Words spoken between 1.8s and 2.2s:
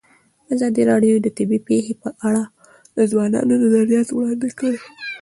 په